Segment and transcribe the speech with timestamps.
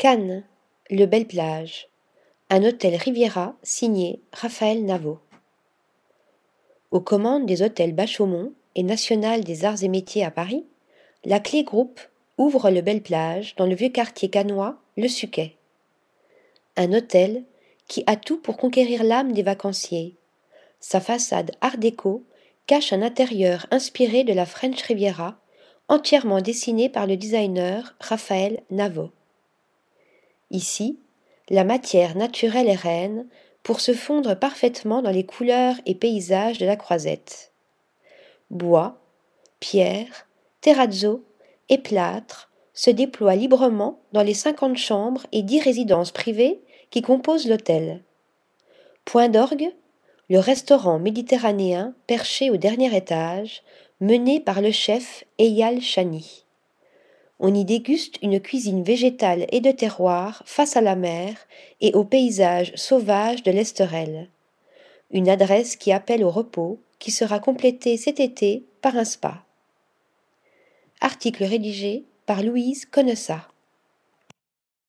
[0.00, 0.44] Cannes,
[0.88, 1.88] Le Belle Plage.
[2.48, 5.18] Un hôtel Riviera signé Raphaël Navo.
[6.90, 10.64] Aux commandes des hôtels Bachaumont et National des Arts et Métiers à Paris,
[11.26, 12.00] la Clé Groupe
[12.38, 15.56] ouvre le Belle Plage dans le vieux quartier canois, le Suquet.
[16.78, 17.44] Un hôtel
[17.86, 20.16] qui a tout pour conquérir l'âme des vacanciers.
[20.80, 22.24] Sa façade art déco
[22.66, 25.36] cache un intérieur inspiré de la French Riviera,
[25.88, 29.10] entièrement dessiné par le designer Raphaël Navo.
[30.50, 30.98] Ici,
[31.48, 33.26] la matière naturelle est reine
[33.62, 37.52] pour se fondre parfaitement dans les couleurs et paysages de la croisette.
[38.50, 38.98] Bois,
[39.60, 40.26] pierre,
[40.60, 41.24] terrazzo
[41.68, 46.60] et plâtre se déploient librement dans les cinquante chambres et dix résidences privées
[46.90, 48.02] qui composent l'hôtel.
[49.04, 49.72] Point d'orgue,
[50.28, 53.62] le restaurant méditerranéen perché au dernier étage,
[54.00, 56.44] mené par le chef Eyal Chani
[57.40, 61.34] on y déguste une cuisine végétale et de terroir face à la mer
[61.80, 64.28] et aux paysages sauvages de l'Esterel.
[65.10, 69.42] Une adresse qui appelle au repos, qui sera complétée cet été par un spa.
[71.00, 73.49] Article rédigé par Louise Connessa.